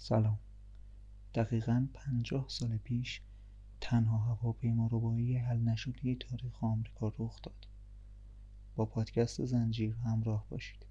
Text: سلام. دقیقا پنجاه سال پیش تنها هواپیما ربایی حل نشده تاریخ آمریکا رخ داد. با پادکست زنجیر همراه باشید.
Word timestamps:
سلام. 0.00 0.38
دقیقا 1.34 1.86
پنجاه 1.94 2.44
سال 2.48 2.76
پیش 2.76 3.22
تنها 3.80 4.18
هواپیما 4.18 4.88
ربایی 4.92 5.36
حل 5.36 5.58
نشده 5.60 6.14
تاریخ 6.14 6.64
آمریکا 6.64 7.12
رخ 7.18 7.42
داد. 7.42 7.68
با 8.76 8.84
پادکست 8.86 9.44
زنجیر 9.44 9.94
همراه 9.94 10.46
باشید. 10.50 10.86